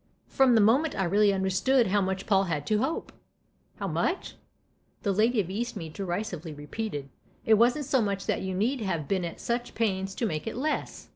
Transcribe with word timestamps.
"From 0.37 0.55
the 0.55 0.61
moment 0.61 0.95
I 0.95 1.03
really 1.03 1.31
understood 1.31 1.85
how 1.85 2.01
much 2.01 2.25
Paul 2.25 2.45
had 2.45 2.65
to 2.65 2.79
hope."" 2.79 3.13
How 3.77 3.85
f 3.85 3.91
much 3.93 4.35
'?"the 5.03 5.11
lady 5.11 5.39
of 5.39 5.45
Eastmead 5.47 5.93
derisively 5.93 6.53
repeated." 6.55 7.09
It 7.45 7.53
wasn't 7.53 7.85
so 7.85 8.01
much 8.01 8.25
that 8.25 8.41
you 8.41 8.55
need 8.55 8.81
have 8.81 9.07
been 9.07 9.23
at 9.23 9.39
such 9.39 9.75
pains 9.75 10.15
to 10.15 10.25
make 10.25 10.47
it 10.47 10.55
less 10.57 11.09